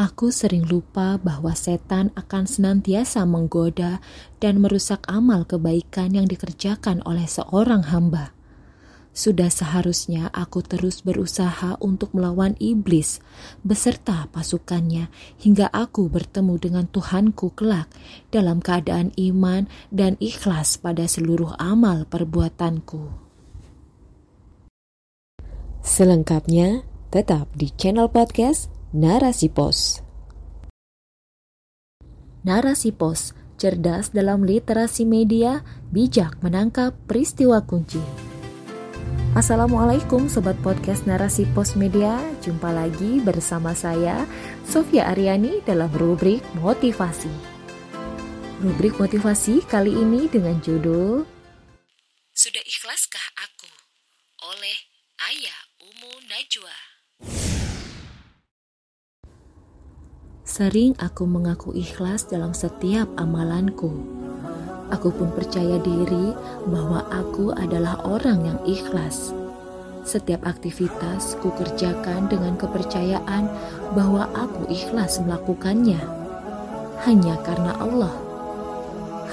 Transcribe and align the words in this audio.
Aku 0.00 0.32
sering 0.32 0.64
lupa 0.64 1.20
bahwa 1.20 1.52
setan 1.52 2.08
akan 2.16 2.48
senantiasa 2.48 3.20
menggoda 3.28 4.00
dan 4.40 4.56
merusak 4.56 5.04
amal 5.04 5.44
kebaikan 5.44 6.16
yang 6.16 6.24
dikerjakan 6.24 7.04
oleh 7.04 7.28
seorang 7.28 7.84
hamba. 7.92 8.32
Sudah 9.12 9.52
seharusnya 9.52 10.32
aku 10.32 10.64
terus 10.64 11.04
berusaha 11.04 11.76
untuk 11.84 12.16
melawan 12.16 12.56
iblis 12.56 13.20
beserta 13.60 14.24
pasukannya 14.32 15.12
hingga 15.36 15.68
aku 15.68 16.08
bertemu 16.08 16.56
dengan 16.56 16.88
Tuhanku 16.88 17.52
kelak 17.52 17.92
dalam 18.32 18.64
keadaan 18.64 19.12
iman 19.20 19.68
dan 19.92 20.16
ikhlas 20.16 20.80
pada 20.80 21.04
seluruh 21.04 21.60
amal 21.60 22.08
perbuatanku. 22.08 23.12
Selengkapnya 25.84 26.88
tetap 27.12 27.52
di 27.52 27.68
channel 27.76 28.08
podcast 28.08 28.79
Narasi 28.90 29.46
Pos. 29.46 30.02
Narasi 32.42 32.90
Pos, 32.90 33.38
cerdas 33.54 34.10
dalam 34.10 34.42
literasi 34.42 35.06
media, 35.06 35.62
bijak 35.94 36.42
menangkap 36.42 36.98
peristiwa 37.06 37.62
kunci. 37.62 38.02
Assalamualaikum 39.38 40.26
Sobat 40.26 40.58
Podcast 40.58 41.06
Narasi 41.06 41.46
Pos 41.54 41.78
Media 41.78 42.18
Jumpa 42.42 42.74
lagi 42.74 43.22
bersama 43.22 43.78
saya 43.78 44.26
Sofia 44.66 45.06
Aryani 45.06 45.62
dalam 45.62 45.86
rubrik 45.94 46.42
motivasi 46.58 47.30
Rubrik 48.58 48.98
motivasi 48.98 49.62
kali 49.70 49.94
ini 49.94 50.26
dengan 50.26 50.58
judul 50.58 51.22
Sudah 52.34 52.64
ikhlaskah 52.66 53.38
aku? 53.38 53.70
Oleh 54.50 54.78
Ayah 55.30 55.62
Umu 55.78 56.10
Najwa 56.26 56.89
Sering 60.50 60.98
aku 60.98 61.30
mengaku 61.30 61.70
ikhlas 61.78 62.26
dalam 62.26 62.50
setiap 62.50 63.06
amalanku. 63.14 63.86
Aku 64.90 65.14
pun 65.14 65.30
percaya 65.30 65.78
diri 65.78 66.34
bahwa 66.66 67.06
aku 67.06 67.54
adalah 67.54 68.02
orang 68.02 68.42
yang 68.42 68.58
ikhlas. 68.66 69.30
Setiap 70.02 70.42
aktivitas 70.42 71.38
ku 71.38 71.54
kerjakan 71.54 72.26
dengan 72.26 72.58
kepercayaan 72.58 73.46
bahwa 73.94 74.26
aku 74.34 74.66
ikhlas 74.66 75.22
melakukannya. 75.22 76.02
Hanya 77.06 77.38
karena 77.46 77.78
Allah. 77.78 78.14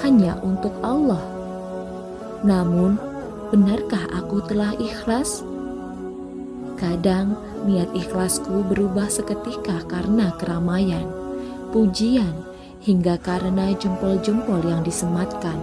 Hanya 0.06 0.38
untuk 0.46 0.78
Allah. 0.86 1.26
Namun, 2.46 2.94
benarkah 3.50 4.06
aku 4.14 4.38
telah 4.46 4.70
ikhlas? 4.78 5.42
Kadang 6.78 7.34
niat 7.66 7.90
ikhlasku 7.90 8.62
berubah 8.70 9.10
seketika 9.10 9.82
karena 9.90 10.30
keramaian, 10.38 11.10
pujian, 11.70 12.32
hingga 12.82 13.18
karena 13.20 13.74
jempol-jempol 13.76 14.64
yang 14.64 14.80
disematkan. 14.86 15.58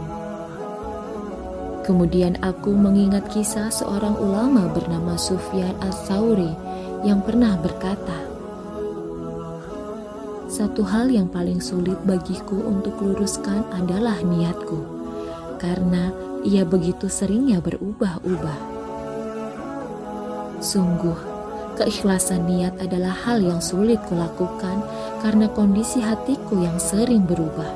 Kemudian 1.86 2.34
aku 2.42 2.74
mengingat 2.74 3.30
kisah 3.30 3.70
seorang 3.70 4.18
ulama 4.18 4.66
bernama 4.74 5.14
Sufyan 5.22 5.78
al-Thawri 5.86 6.50
yang 7.06 7.22
pernah 7.22 7.54
berkata, 7.62 8.26
Satu 10.50 10.82
hal 10.82 11.14
yang 11.14 11.30
paling 11.30 11.62
sulit 11.62 11.98
bagiku 12.08 12.58
untuk 12.58 12.98
luruskan 13.02 13.66
adalah 13.70 14.18
niatku, 14.26 14.82
karena 15.62 16.10
ia 16.42 16.66
begitu 16.66 17.06
seringnya 17.06 17.62
berubah-ubah. 17.62 18.60
Sungguh, 20.66 21.20
keikhlasan 21.78 22.50
niat 22.50 22.82
adalah 22.82 23.14
hal 23.14 23.46
yang 23.46 23.62
sulit 23.62 24.02
kulakukan 24.10 24.82
karena 25.20 25.48
kondisi 25.52 26.02
hatiku 26.02 26.60
yang 26.60 26.80
sering 26.82 27.24
berubah. 27.24 27.68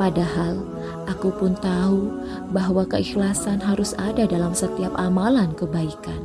Padahal, 0.00 0.58
aku 1.06 1.30
pun 1.30 1.54
tahu 1.56 2.10
bahwa 2.50 2.82
keikhlasan 2.88 3.62
harus 3.62 3.94
ada 4.00 4.26
dalam 4.26 4.56
setiap 4.56 4.90
amalan 4.98 5.52
kebaikan. 5.54 6.24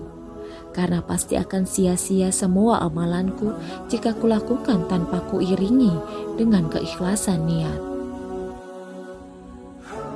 Karena 0.74 1.02
pasti 1.02 1.34
akan 1.38 1.66
sia-sia 1.66 2.30
semua 2.30 2.82
amalanku 2.86 3.54
jika 3.90 4.14
kulakukan 4.14 4.86
tanpa 4.86 5.26
kuiringi 5.30 5.94
dengan 6.38 6.70
keikhlasan 6.70 7.50
niat. 7.50 7.98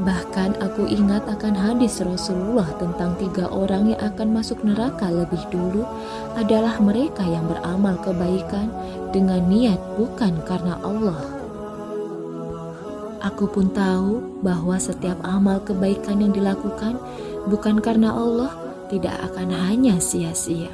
Bahkan 0.01 0.57
aku 0.57 0.89
ingat 0.89 1.29
akan 1.29 1.53
hadis 1.53 2.01
Rasulullah 2.01 2.65
tentang 2.81 3.13
tiga 3.21 3.45
orang 3.53 3.93
yang 3.93 4.01
akan 4.01 4.33
masuk 4.33 4.57
neraka 4.65 5.05
lebih 5.13 5.41
dulu 5.53 5.85
adalah 6.33 6.81
mereka 6.81 7.21
yang 7.21 7.45
beramal 7.45 7.93
kebaikan 8.01 8.73
dengan 9.11 9.43
niat 9.47 9.79
bukan 9.95 10.43
karena 10.47 10.79
Allah. 10.81 11.21
Aku 13.21 13.45
pun 13.45 13.69
tahu 13.69 14.41
bahwa 14.41 14.81
setiap 14.81 15.21
amal 15.21 15.61
kebaikan 15.61 16.25
yang 16.25 16.33
dilakukan 16.33 16.97
bukan 17.45 17.77
karena 17.77 18.09
Allah 18.09 18.49
tidak 18.89 19.13
akan 19.29 19.53
hanya 19.53 20.01
sia-sia, 20.01 20.73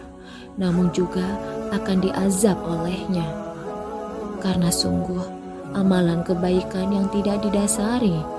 namun 0.56 0.90
juga 0.96 1.28
akan 1.76 2.00
diazab 2.00 2.56
olehnya. 2.64 3.28
Karena 4.40 4.72
sungguh 4.72 5.28
amalan 5.76 6.24
kebaikan 6.24 6.96
yang 6.96 7.12
tidak 7.12 7.44
didasari 7.44 8.38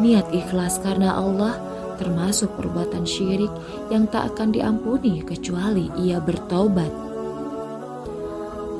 Niat 0.00 0.32
ikhlas 0.32 0.80
karena 0.80 1.12
Allah 1.12 1.60
termasuk 2.00 2.56
perbuatan 2.56 3.04
syirik 3.04 3.52
yang 3.92 4.08
tak 4.08 4.32
akan 4.32 4.48
diampuni 4.48 5.20
kecuali 5.20 5.92
ia 6.00 6.16
bertobat. 6.16 7.11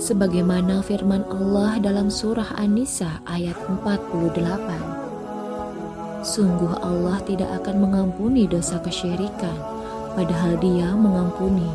Sebagaimana 0.02 0.82
firman 0.82 1.22
Allah 1.30 1.78
dalam 1.78 2.10
surah 2.10 2.58
An-Nisa 2.58 3.22
ayat 3.22 3.54
48. 3.70 4.34
Sungguh 6.26 6.74
Allah 6.82 7.22
tidak 7.22 7.62
akan 7.62 7.86
mengampuni 7.86 8.50
dosa 8.50 8.82
kesyirikan, 8.82 9.54
padahal 10.18 10.58
dia 10.58 10.90
mengampuni 10.98 11.70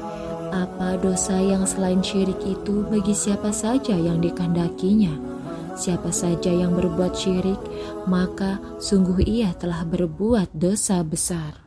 apa 0.51 0.99
dosa 0.99 1.39
yang 1.39 1.63
selain 1.63 2.03
syirik 2.03 2.43
itu 2.43 2.83
bagi 2.91 3.15
siapa 3.15 3.55
saja 3.55 3.95
yang 3.95 4.19
dikandakinya 4.19 5.37
Siapa 5.77 6.09
saja 6.09 6.49
yang 6.49 6.73
berbuat 6.73 7.13
syirik, 7.13 7.61
maka 8.09 8.57
sungguh 8.81 9.21
ia 9.21 9.53
telah 9.53 9.85
berbuat 9.85 10.49
dosa 10.57 11.05
besar. 11.05 11.61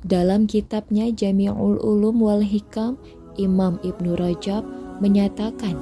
Dalam 0.00 0.48
kitabnya 0.48 1.12
Jami'ul 1.12 1.76
Ulum 1.84 2.24
wal 2.24 2.40
Hikam, 2.40 2.96
Imam 3.40 3.80
Ibnu 3.80 4.16
Rajab 4.18 4.64
menyatakan 5.00 5.76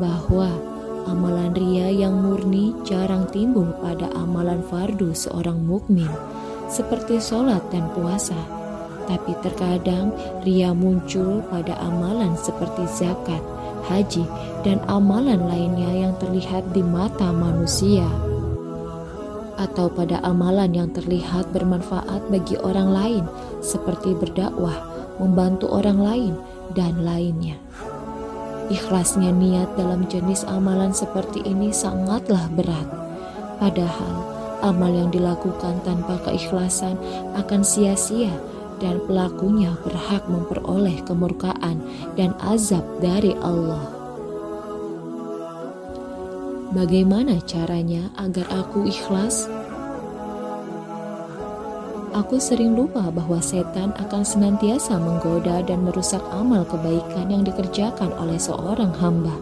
bahwa 0.00 0.48
amalan 1.04 1.52
ria 1.52 1.92
yang 1.92 2.24
murni 2.24 2.72
jarang 2.82 3.28
timbul 3.28 3.68
pada 3.80 4.08
amalan 4.16 4.64
fardu 4.66 5.12
seorang 5.12 5.60
mukmin, 5.60 6.08
seperti 6.66 7.20
sholat 7.20 7.60
dan 7.68 7.86
puasa. 7.92 8.36
Tapi 9.04 9.36
terkadang 9.44 10.16
ria 10.48 10.72
muncul 10.72 11.44
pada 11.52 11.76
amalan 11.76 12.32
seperti 12.40 12.88
zakat, 12.88 13.42
haji, 13.84 14.24
dan 14.64 14.80
amalan 14.88 15.44
lainnya 15.44 16.08
yang 16.08 16.14
terlihat 16.16 16.64
di 16.72 16.80
mata 16.80 17.28
manusia, 17.28 18.08
atau 19.60 19.92
pada 19.92 20.24
amalan 20.24 20.72
yang 20.72 20.88
terlihat 20.90 21.52
bermanfaat 21.52 22.32
bagi 22.32 22.56
orang 22.64 22.90
lain, 22.90 23.24
seperti 23.60 24.16
berdakwah, 24.16 24.93
membantu 25.18 25.70
orang 25.70 25.98
lain, 26.00 26.34
dan 26.72 27.04
lainnya. 27.04 27.60
Ikhlasnya 28.72 29.28
niat 29.28 29.76
dalam 29.76 30.08
jenis 30.08 30.48
amalan 30.48 30.96
seperti 30.96 31.44
ini 31.44 31.68
sangatlah 31.68 32.48
berat, 32.56 32.88
padahal 33.60 34.24
amal 34.64 34.88
yang 34.88 35.12
dilakukan 35.12 35.84
tanpa 35.84 36.16
keikhlasan 36.24 36.96
akan 37.36 37.60
sia-sia 37.60 38.32
dan 38.80 38.98
pelakunya 39.04 39.76
berhak 39.84 40.24
memperoleh 40.26 40.96
kemurkaan 41.04 41.84
dan 42.16 42.32
azab 42.40 42.82
dari 43.04 43.36
Allah. 43.44 43.84
Bagaimana 46.74 47.38
caranya 47.46 48.10
agar 48.18 48.50
aku 48.50 48.90
ikhlas? 48.90 49.46
Aku 52.14 52.38
sering 52.38 52.78
lupa 52.78 53.10
bahwa 53.10 53.42
setan 53.42 53.90
akan 53.98 54.22
senantiasa 54.22 55.02
menggoda 55.02 55.66
dan 55.66 55.82
merusak 55.82 56.22
amal 56.30 56.62
kebaikan 56.62 57.26
yang 57.26 57.42
dikerjakan 57.42 58.14
oleh 58.14 58.38
seorang 58.38 58.94
hamba. 59.02 59.34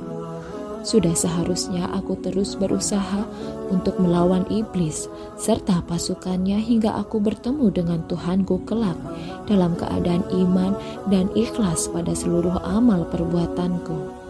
Sudah 0.81 1.13
seharusnya 1.13 1.85
aku 1.93 2.17
terus 2.25 2.57
berusaha 2.57 3.29
untuk 3.69 4.01
melawan 4.01 4.49
iblis 4.49 5.05
serta 5.37 5.85
pasukannya 5.85 6.57
hingga 6.65 6.97
aku 6.97 7.21
bertemu 7.21 7.69
dengan 7.77 8.01
Tuhanku 8.09 8.65
kelak 8.65 8.97
dalam 9.45 9.77
keadaan 9.77 10.25
iman 10.33 10.73
dan 11.13 11.29
ikhlas 11.37 11.93
pada 11.93 12.17
seluruh 12.17 12.57
amal 12.65 13.05
perbuatanku 13.13 14.22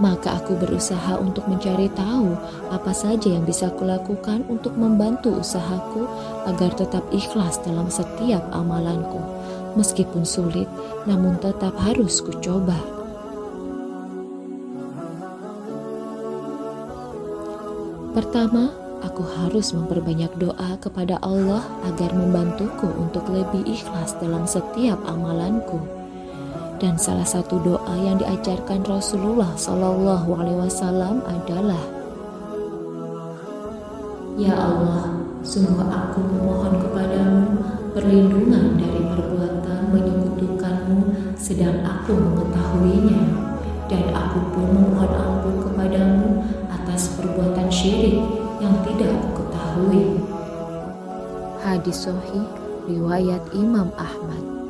maka 0.00 0.40
aku 0.40 0.56
berusaha 0.56 1.18
untuk 1.20 1.44
mencari 1.50 1.90
tahu 1.92 2.32
apa 2.72 2.92
saja 2.96 3.28
yang 3.28 3.44
bisa 3.44 3.68
kulakukan 3.74 4.46
untuk 4.48 4.72
membantu 4.78 5.36
usahaku 5.36 6.08
agar 6.48 6.72
tetap 6.72 7.04
ikhlas 7.12 7.60
dalam 7.60 7.92
setiap 7.92 8.40
amalanku. 8.54 9.20
Meskipun 9.76 10.24
sulit, 10.24 10.68
namun 11.08 11.40
tetap 11.40 11.72
harus 11.80 12.20
kucoba. 12.20 12.76
Pertama, 18.12 18.68
aku 19.00 19.24
harus 19.24 19.72
memperbanyak 19.72 20.36
doa 20.36 20.76
kepada 20.76 21.16
Allah 21.24 21.64
agar 21.88 22.12
membantuku 22.12 22.84
untuk 23.00 23.24
lebih 23.32 23.64
ikhlas 23.64 24.12
dalam 24.20 24.44
setiap 24.44 25.00
amalanku. 25.08 26.01
Dan 26.82 26.98
salah 26.98 27.22
satu 27.22 27.62
doa 27.62 27.94
yang 27.94 28.18
diajarkan 28.18 28.82
Rasulullah 28.82 29.54
Shallallahu 29.54 30.34
Alaihi 30.34 30.66
Wasallam 30.66 31.22
adalah, 31.22 31.78
Ya 34.34 34.50
Allah, 34.50 35.14
sungguh 35.46 35.78
aku 35.78 36.18
memohon 36.26 36.82
kepadamu 36.82 37.62
perlindungan 37.94 38.82
dari 38.82 38.98
perbuatan 39.14 39.94
menyekutukanmu 39.94 41.00
sedang 41.38 41.86
aku 41.86 42.18
mengetahuinya, 42.18 43.30
dan 43.86 44.02
aku 44.10 44.42
pun 44.50 44.66
memohon 44.74 45.12
ampun 45.14 45.54
kepadamu 45.62 46.42
atas 46.66 47.14
perbuatan 47.14 47.70
syirik 47.70 48.18
yang 48.58 48.74
tidak 48.82 49.14
aku 49.22 49.30
ketahui. 49.38 50.02
Hadis 51.62 52.10
Sohi 52.10 52.42
riwayat 52.90 53.46
Imam 53.54 53.86
Ahmad. 53.94 54.61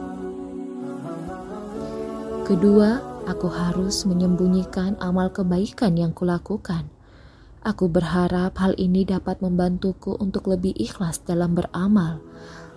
Kedua, 2.52 3.00
aku 3.24 3.48
harus 3.48 4.04
menyembunyikan 4.04 5.00
amal 5.00 5.32
kebaikan 5.32 5.96
yang 5.96 6.12
kulakukan. 6.12 6.84
Aku 7.64 7.88
berharap 7.88 8.60
hal 8.60 8.76
ini 8.76 9.08
dapat 9.08 9.40
membantuku 9.40 10.20
untuk 10.20 10.52
lebih 10.52 10.76
ikhlas 10.76 11.24
dalam 11.24 11.56
beramal. 11.56 12.20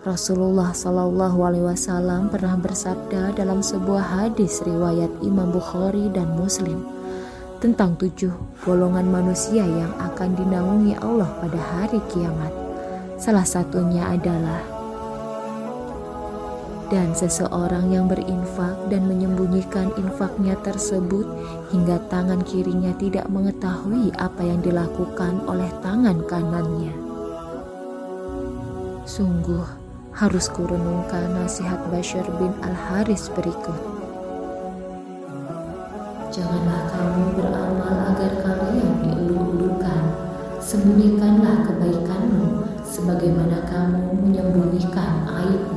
Rasulullah 0.08 0.72
Shallallahu 0.72 1.44
Alaihi 1.44 1.68
Wasallam 1.68 2.32
pernah 2.32 2.56
bersabda 2.56 3.36
dalam 3.36 3.60
sebuah 3.60 4.24
hadis 4.24 4.64
riwayat 4.64 5.12
Imam 5.20 5.52
Bukhari 5.52 6.08
dan 6.08 6.40
Muslim 6.40 6.80
tentang 7.60 8.00
tujuh 8.00 8.32
golongan 8.64 9.12
manusia 9.12 9.68
yang 9.68 9.92
akan 10.00 10.40
dinaungi 10.40 10.96
Allah 11.04 11.28
pada 11.44 11.60
hari 11.60 12.00
kiamat. 12.16 12.56
Salah 13.20 13.44
satunya 13.44 14.08
adalah 14.08 14.75
dan 16.94 17.18
seseorang 17.18 17.90
yang 17.90 18.06
berinfak 18.06 18.78
dan 18.94 19.10
menyembunyikan 19.10 19.90
infaknya 19.98 20.54
tersebut 20.62 21.26
hingga 21.74 21.98
tangan 22.08 22.42
kirinya 22.46 22.94
tidak 23.02 23.26
mengetahui 23.30 24.14
apa 24.22 24.42
yang 24.46 24.62
dilakukan 24.62 25.42
oleh 25.50 25.70
tangan 25.82 26.22
kanannya. 26.30 26.94
Sungguh 29.06 29.66
harus 30.16 30.48
kurenungkan 30.48 31.36
nasihat 31.36 31.78
Bashar 31.92 32.24
bin 32.40 32.56
Al-Haris 32.64 33.28
berikut. 33.36 33.78
Janganlah 36.32 36.82
kamu 36.92 37.24
beramal 37.36 37.96
agar 38.16 38.32
kalian 38.44 38.92
dielulukan. 39.04 40.04
Sembunyikanlah 40.64 41.68
kebaikanmu 41.68 42.64
sebagaimana 42.88 43.60
kamu 43.68 44.24
menyembunyikan 44.24 45.28
aibmu. 45.28 45.75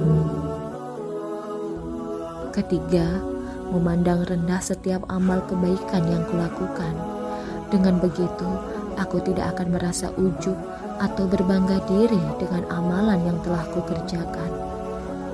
Ketiga, 2.58 3.22
memandang 3.70 4.26
rendah 4.26 4.58
setiap 4.58 5.06
amal 5.06 5.38
kebaikan 5.46 6.02
yang 6.10 6.26
kulakukan. 6.26 6.90
Dengan 7.70 8.02
begitu, 8.02 8.50
aku 8.99 9.22
tidak 9.22 9.55
akan 9.55 9.78
merasa 9.78 10.10
ujub 10.19 10.58
atau 10.99 11.31
berbangga 11.31 11.78
diri 11.87 12.19
dengan 12.43 12.66
amalan 12.66 13.22
yang 13.31 13.38
telah 13.46 13.62
kukerjakan. 13.70 14.50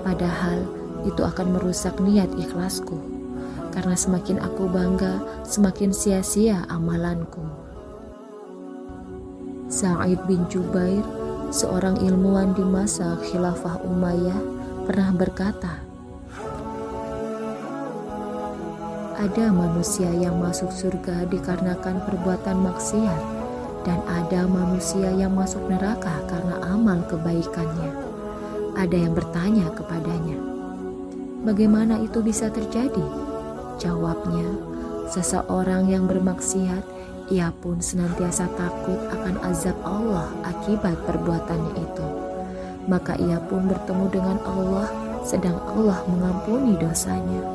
Padahal 0.05 0.69
itu 1.09 1.25
akan 1.25 1.57
merusak 1.57 1.97
niat 1.97 2.29
ikhlasku 2.37 3.01
karena 3.73 3.97
semakin 3.97 4.45
aku 4.45 4.69
bangga, 4.69 5.25
semakin 5.49 5.97
sia-sia 5.97 6.69
amalanku. 6.69 7.41
Sa'id 9.73 10.21
bin 10.29 10.45
Jubair, 10.53 11.01
seorang 11.49 12.05
ilmuwan 12.05 12.53
di 12.53 12.63
masa 12.63 13.17
khilafah 13.25 13.81
Umayyah, 13.81 14.41
pernah 14.85 15.11
berkata, 15.17 15.84
Ada 19.15 19.55
manusia 19.55 20.11
yang 20.11 20.43
masuk 20.43 20.75
surga 20.75 21.31
dikarenakan 21.31 22.03
perbuatan 22.03 22.67
maksiat, 22.67 23.23
dan 23.87 24.03
ada 24.11 24.43
manusia 24.51 25.07
yang 25.15 25.39
masuk 25.39 25.63
neraka 25.71 26.19
karena 26.27 26.59
amal 26.67 26.99
kebaikannya. 27.07 27.95
Ada 28.75 29.07
yang 29.07 29.15
bertanya 29.15 29.71
kepadanya, 29.71 30.35
"Bagaimana 31.47 32.03
itu 32.03 32.27
bisa 32.27 32.51
terjadi?" 32.51 33.07
Jawabnya, 33.79 34.51
seseorang 35.15 35.87
yang 35.87 36.11
bermaksiat, 36.11 36.83
ia 37.31 37.55
pun 37.55 37.79
senantiasa 37.79 38.51
takut 38.59 38.99
akan 39.15 39.39
azab 39.47 39.79
Allah 39.87 40.27
akibat 40.43 40.99
perbuatannya 41.07 41.73
itu. 41.79 42.09
Maka 42.91 43.15
ia 43.23 43.39
pun 43.47 43.71
bertemu 43.71 44.11
dengan 44.11 44.43
Allah, 44.43 44.91
sedang 45.23 45.63
Allah 45.71 46.03
mengampuni 46.11 46.75
dosanya 46.83 47.54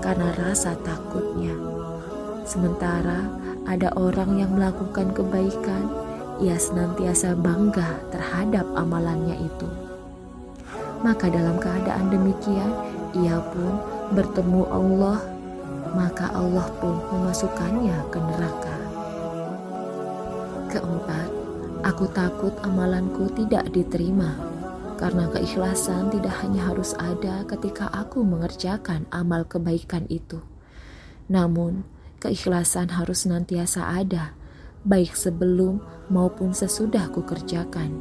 karena 0.00 0.32
rasa 0.36 0.76
takutnya. 0.80 1.52
Sementara 2.44 3.30
ada 3.68 3.94
orang 3.94 4.40
yang 4.40 4.56
melakukan 4.56 5.14
kebaikan, 5.14 5.86
ia 6.42 6.56
senantiasa 6.56 7.36
bangga 7.36 8.00
terhadap 8.10 8.66
amalannya 8.74 9.38
itu. 9.38 9.68
Maka 11.00 11.30
dalam 11.32 11.56
keadaan 11.56 12.12
demikian, 12.12 12.72
ia 13.16 13.40
pun 13.52 13.72
bertemu 14.12 14.66
Allah 14.68 15.20
maka 15.94 16.30
Allah 16.30 16.70
pun 16.78 17.02
memasukkannya 17.10 17.98
ke 18.14 18.18
neraka. 18.18 18.76
Keempat, 20.70 21.28
aku 21.82 22.04
takut 22.14 22.54
amalanku 22.62 23.26
tidak 23.34 23.66
diterima 23.74 24.49
karena 25.00 25.32
keikhlasan 25.32 26.12
tidak 26.12 26.36
hanya 26.44 26.68
harus 26.68 26.92
ada 27.00 27.40
ketika 27.48 27.88
aku 27.88 28.20
mengerjakan 28.20 29.08
amal 29.08 29.48
kebaikan 29.48 30.04
itu. 30.12 30.44
Namun, 31.32 31.88
keikhlasan 32.20 32.92
harus 32.92 33.24
senantiasa 33.24 33.88
ada, 33.88 34.36
baik 34.84 35.16
sebelum 35.16 35.80
maupun 36.12 36.52
sesudah 36.52 37.08
kukerjakan. 37.08 37.96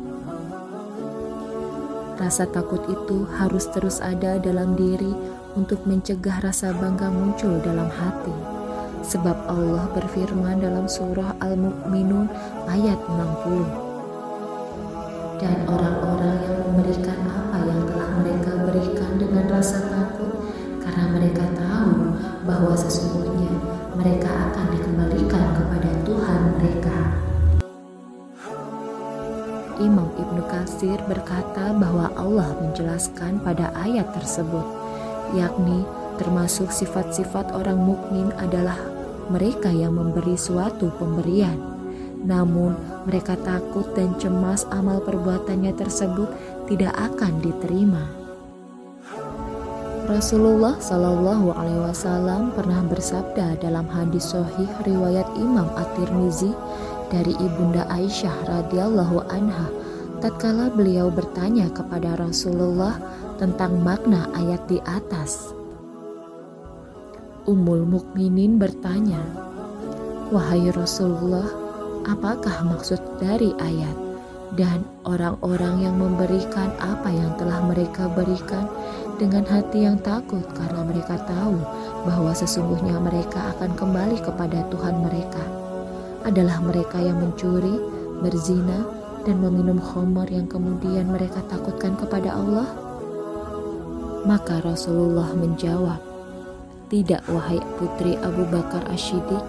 Rasa 2.19 2.51
takut 2.51 2.83
itu 2.91 3.23
harus 3.39 3.71
terus 3.71 4.03
ada 4.03 4.35
dalam 4.35 4.75
diri 4.75 5.15
untuk 5.55 5.87
mencegah 5.87 6.43
rasa 6.43 6.75
bangga 6.75 7.07
muncul 7.07 7.63
dalam 7.63 7.87
hati. 7.87 8.35
Sebab 9.07 9.47
Allah 9.47 9.87
berfirman 9.95 10.59
dalam 10.59 10.91
surah 10.91 11.39
Al-Mu'minun 11.39 12.27
ayat 12.67 12.99
60. 13.07 13.88
Dan 15.39 15.63
orang-orang 15.71 16.35
yang 16.43 16.57
memberikan 16.67 17.19
apa 17.23 17.63
yang 17.63 17.81
telah 17.87 18.09
mereka 18.19 18.51
berikan 18.67 19.11
dengan 19.15 19.45
rasa 19.47 19.87
takut 19.87 20.35
karena 20.83 21.15
mereka 21.15 21.47
tahu 21.55 22.11
bahwa 22.43 22.75
sesungguhnya 22.75 23.55
mereka 23.95 24.27
akan 24.51 24.65
dikembalikan 24.75 25.45
kepada 25.55 25.89
Tuhan 26.03 26.41
mereka. 26.59 26.97
Imam 29.79 30.11
Ibnu 30.19 30.43
Katsir 30.51 30.99
berkata 31.07 31.71
bahwa 31.71 32.11
Allah 32.19 32.51
menjelaskan 32.59 33.39
pada 33.39 33.71
ayat 33.79 34.11
tersebut 34.11 34.67
yakni 35.31 35.87
termasuk 36.19 36.67
sifat-sifat 36.67 37.55
orang 37.55 37.79
mukmin 37.79 38.27
adalah 38.43 38.75
mereka 39.31 39.71
yang 39.71 39.95
memberi 39.95 40.35
suatu 40.35 40.91
pemberian. 40.99 41.78
Namun, 42.19 42.75
mereka 43.07 43.39
takut 43.39 43.87
dan 43.95 44.15
cemas 44.19 44.67
amal 44.69 44.99
perbuatannya 45.03 45.71
tersebut 45.75 46.27
tidak 46.67 46.91
akan 46.95 47.39
diterima. 47.39 48.19
Rasulullah 50.09 50.73
Shallallahu 50.81 51.53
Alaihi 51.53 51.85
Wasallam 51.85 52.49
pernah 52.57 52.81
bersabda 52.81 53.61
dalam 53.61 53.85
hadis 53.85 54.33
Sahih 54.33 54.65
riwayat 54.81 55.29
Imam 55.37 55.69
At-Tirmizi 55.77 56.49
dari 57.13 57.29
ibunda 57.37 57.85
Aisyah 57.93 58.49
radhiyallahu 58.49 59.29
anha 59.29 59.69
tatkala 60.17 60.73
beliau 60.73 61.13
bertanya 61.13 61.69
kepada 61.69 62.17
Rasulullah 62.17 62.97
tentang 63.37 63.85
makna 63.85 64.25
ayat 64.33 64.65
di 64.65 64.81
atas. 64.81 65.53
Ummul 67.45 67.85
Mukminin 67.85 68.57
bertanya, 68.57 69.21
"Wahai 70.33 70.73
Rasulullah, 70.73 71.68
apakah 72.09 72.65
maksud 72.65 72.97
dari 73.21 73.53
ayat 73.61 73.93
dan 74.57 74.81
orang-orang 75.05 75.85
yang 75.85 75.95
memberikan 76.01 76.73
apa 76.81 77.13
yang 77.13 77.37
telah 77.37 77.61
mereka 77.61 78.09
berikan 78.09 78.65
dengan 79.21 79.45
hati 79.45 79.85
yang 79.85 80.01
takut 80.01 80.41
karena 80.57 80.81
mereka 80.81 81.21
tahu 81.29 81.61
bahwa 82.09 82.33
sesungguhnya 82.33 82.97
mereka 82.97 83.53
akan 83.53 83.77
kembali 83.77 84.17
kepada 84.25 84.65
Tuhan 84.73 85.05
mereka 85.05 85.43
adalah 86.25 86.57
mereka 86.65 86.97
yang 86.97 87.21
mencuri, 87.21 87.77
berzina, 88.25 88.89
dan 89.23 89.37
meminum 89.39 89.77
khamar 89.77 90.25
yang 90.33 90.49
kemudian 90.49 91.13
mereka 91.13 91.45
takutkan 91.45 91.93
kepada 91.93 92.33
Allah?" 92.33 92.69
Maka 94.25 94.59
Rasulullah 94.65 95.31
menjawab, 95.37 96.01
"Tidak, 96.89 97.23
wahai 97.31 97.61
putri 97.77 98.19
Abu 98.19 98.43
Bakar 98.49 98.83
Ashidik. 98.91 99.45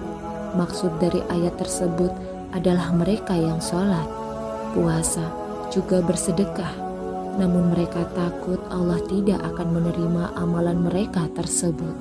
Maksud 0.55 0.99
dari 0.99 1.23
ayat 1.31 1.59
tersebut 1.59 2.11
adalah 2.50 2.90
mereka 2.95 3.35
yang 3.35 3.59
sholat, 3.62 4.07
puasa, 4.75 5.26
juga 5.71 6.02
bersedekah. 6.02 6.90
Namun 7.38 7.73
mereka 7.73 8.04
takut 8.12 8.59
Allah 8.69 9.00
tidak 9.07 9.40
akan 9.54 9.80
menerima 9.80 10.35
amalan 10.37 10.83
mereka 10.83 11.30
tersebut. 11.33 11.95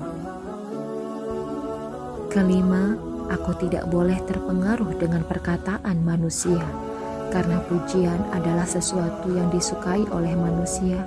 Kelima, 2.34 2.98
aku 3.30 3.58
tidak 3.62 3.88
boleh 3.90 4.18
terpengaruh 4.26 4.98
dengan 4.98 5.22
perkataan 5.26 6.02
manusia 6.02 6.62
karena 7.30 7.62
pujian 7.70 8.18
adalah 8.34 8.66
sesuatu 8.66 9.30
yang 9.30 9.54
disukai 9.54 10.02
oleh 10.10 10.34
manusia 10.34 10.98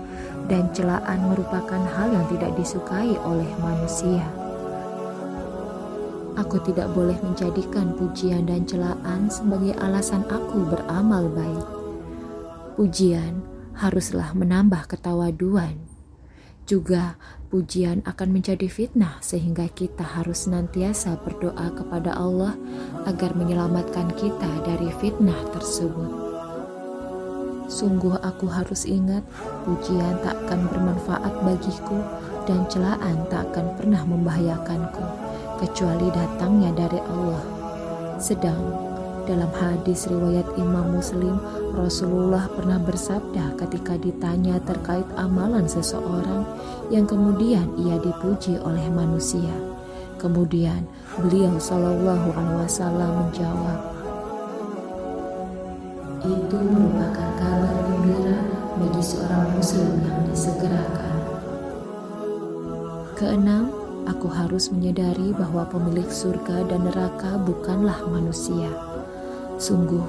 dan 0.47 0.71
celaan 0.71 1.31
merupakan 1.31 1.83
hal 1.99 2.15
yang 2.15 2.27
tidak 2.31 2.55
disukai 2.55 3.19
oleh 3.27 3.51
manusia. 3.59 4.23
Aku 6.43 6.59
tidak 6.59 6.91
boleh 6.91 7.15
menjadikan 7.23 7.95
pujian 7.95 8.51
dan 8.51 8.67
celaan 8.67 9.31
sebagai 9.31 9.79
alasan 9.79 10.27
aku 10.27 10.67
beramal 10.67 11.31
baik. 11.31 11.67
Pujian 12.75 13.47
haruslah 13.79 14.35
menambah 14.35 14.91
ketawaduan. 14.91 15.79
Juga 16.67 17.15
pujian 17.47 18.03
akan 18.03 18.35
menjadi 18.35 18.67
fitnah 18.67 19.23
sehingga 19.23 19.71
kita 19.71 20.03
harus 20.03 20.51
senantiasa 20.51 21.15
berdoa 21.23 21.79
kepada 21.79 22.11
Allah 22.19 22.59
agar 23.07 23.39
menyelamatkan 23.39 24.11
kita 24.19 24.67
dari 24.67 24.91
fitnah 24.99 25.39
tersebut. 25.55 26.11
Sungguh 27.71 28.19
aku 28.19 28.51
harus 28.51 28.83
ingat 28.83 29.23
pujian 29.63 30.19
tak 30.27 30.35
akan 30.51 30.67
bermanfaat 30.75 31.35
bagiku 31.47 32.03
dan 32.51 32.67
celaan 32.67 33.31
tak 33.31 33.47
akan 33.55 33.79
pernah 33.79 34.03
membahayakanku 34.03 35.22
kecuali 35.63 36.11
datangnya 36.11 36.75
dari 36.75 36.99
Allah. 36.99 37.43
Sedang 38.19 38.59
dalam 39.23 39.51
hadis 39.55 40.11
riwayat 40.11 40.59
Imam 40.59 40.99
Muslim, 40.99 41.39
Rasulullah 41.79 42.51
pernah 42.51 42.83
bersabda 42.83 43.55
ketika 43.55 43.95
ditanya 43.95 44.59
terkait 44.67 45.07
amalan 45.15 45.71
seseorang 45.71 46.43
yang 46.91 47.07
kemudian 47.07 47.71
ia 47.79 48.03
dipuji 48.03 48.59
oleh 48.59 48.83
manusia. 48.91 49.55
Kemudian 50.19 50.87
beliau 51.19 51.55
Shallallahu 51.59 52.35
Alaihi 52.35 52.59
Wasallam 52.67 53.11
menjawab, 53.27 53.79
itu 56.23 56.57
merupakan 56.63 57.31
kabar 57.39 57.75
gembira 57.91 58.39
bagi 58.79 59.03
seorang 59.03 59.51
Muslim 59.59 59.99
yang 60.03 60.19
disegerakan. 60.31 61.15
Keenam, 63.19 63.82
aku 64.07 64.27
harus 64.31 64.71
menyadari 64.75 65.35
bahwa 65.35 65.67
pemilik 65.69 66.09
surga 66.09 66.67
dan 66.71 66.89
neraka 66.89 67.39
bukanlah 67.43 67.99
manusia 68.11 68.71
Sungguh, 69.63 70.03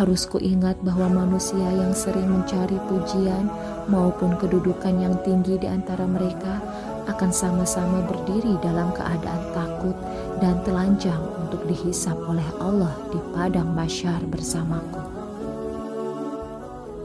harus 0.00 0.24
kuingat 0.24 0.80
bahwa 0.80 1.12
manusia 1.12 1.60
yang 1.60 1.92
sering 1.92 2.24
mencari 2.24 2.80
pujian 2.88 3.52
maupun 3.90 4.32
kedudukan 4.40 4.96
yang 4.96 5.12
tinggi 5.26 5.60
di 5.60 5.68
antara 5.68 6.08
mereka 6.08 6.56
akan 7.04 7.28
sama-sama 7.28 8.00
berdiri 8.08 8.56
dalam 8.64 8.88
keadaan 8.96 9.44
takut 9.52 9.92
dan 10.40 10.56
telanjang 10.64 11.20
untuk 11.44 11.68
dihisap 11.68 12.16
oleh 12.24 12.48
Allah 12.64 12.96
di 13.12 13.20
padang 13.36 13.76
masyar 13.76 14.24
bersamaku. 14.32 15.04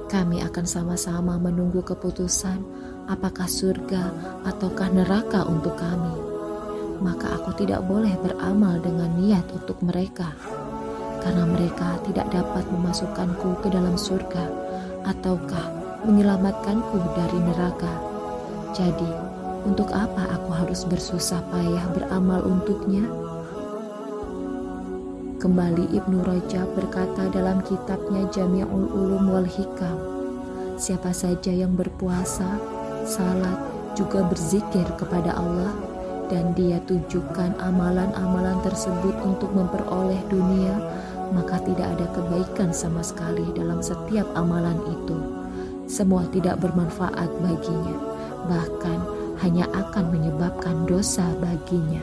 Kami 0.07 0.39
akan 0.45 0.63
sama-sama 0.63 1.35
menunggu 1.35 1.83
keputusan 1.83 2.63
apakah 3.07 3.47
surga 3.47 4.11
ataukah 4.47 4.89
neraka 4.91 5.43
untuk 5.47 5.75
kami. 5.75 6.15
Maka 7.03 7.35
aku 7.35 7.51
tidak 7.59 7.83
boleh 7.83 8.15
beramal 8.23 8.79
dengan 8.79 9.11
niat 9.19 9.43
untuk 9.51 9.79
mereka 9.83 10.31
karena 11.23 11.47
mereka 11.47 11.99
tidak 12.03 12.27
dapat 12.35 12.67
memasukkanku 12.67 13.63
ke 13.63 13.67
dalam 13.71 13.95
surga 13.95 14.43
ataukah 15.07 15.65
menyelamatkanku 16.03 16.99
dari 17.15 17.39
neraka. 17.39 17.93
Jadi, 18.75 19.07
untuk 19.63 19.87
apa 19.95 20.35
aku 20.35 20.51
harus 20.51 20.83
bersusah 20.83 21.39
payah 21.47 21.87
beramal 21.95 22.43
untuknya? 22.43 23.07
Kembali 25.39 25.91
Ibnu 25.95 26.23
Rajab 26.23 26.71
berkata 26.75 27.27
dalam 27.31 27.63
kitabnya 27.67 28.27
Jami'ul 28.31 28.87
Ulum 28.91 29.27
wal 29.31 29.47
Hikam, 29.47 29.99
siapa 30.75 31.11
saja 31.15 31.51
yang 31.51 31.75
berpuasa, 31.75 32.59
salat, 33.05 33.59
juga 33.93 34.25
berzikir 34.25 34.85
kepada 34.97 35.37
Allah, 35.37 35.73
dan 36.31 36.55
dia 36.57 36.81
tujukan 36.89 37.53
amalan-amalan 37.61 38.57
tersebut 38.65 39.13
untuk 39.27 39.51
memperoleh 39.53 40.19
dunia, 40.31 40.73
maka 41.35 41.61
tidak 41.65 41.93
ada 41.97 42.07
kebaikan 42.15 42.69
sama 42.73 43.05
sekali 43.05 43.43
dalam 43.53 43.83
setiap 43.83 44.25
amalan 44.33 44.77
itu. 44.89 45.17
Semua 45.85 46.23
tidak 46.31 46.63
bermanfaat 46.63 47.29
baginya, 47.43 47.97
bahkan 48.47 48.99
hanya 49.43 49.67
akan 49.75 50.09
menyebabkan 50.09 50.87
dosa 50.87 51.27
baginya. 51.43 52.01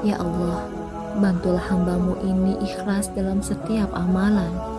Ya 0.00 0.16
Allah, 0.16 0.64
bantulah 1.20 1.60
hambamu 1.60 2.16
ini 2.24 2.56
ikhlas 2.64 3.12
dalam 3.12 3.44
setiap 3.44 3.92
amalan. 3.92 4.69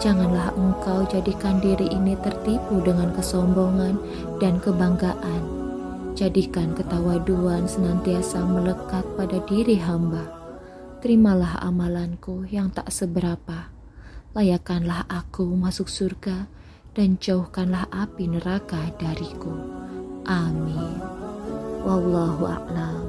Janganlah 0.00 0.56
engkau 0.56 1.04
jadikan 1.12 1.60
diri 1.60 1.92
ini 1.92 2.16
tertipu 2.24 2.80
dengan 2.80 3.12
kesombongan 3.12 4.00
dan 4.40 4.56
kebanggaan. 4.64 5.42
Jadikan 6.16 6.72
ketawaduan 6.72 7.68
senantiasa 7.68 8.42
melekat 8.44 9.04
pada 9.14 9.38
diri 9.44 9.76
hamba 9.76 10.40
terimalah 11.00 11.64
amalanku 11.64 12.44
yang 12.52 12.68
tak 12.68 12.92
seberapa. 12.92 13.72
Layakkanlah 14.36 15.08
aku 15.08 15.48
masuk 15.56 15.88
surga 15.88 16.44
dan 16.92 17.16
jauhkanlah 17.16 17.88
api 17.88 18.28
neraka 18.28 18.92
dariku. 19.00 19.56
Amin. 20.28 21.00
Wallahu 21.82 22.44
a'lam. 22.44 22.99